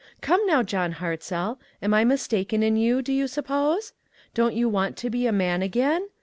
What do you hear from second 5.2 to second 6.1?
a man again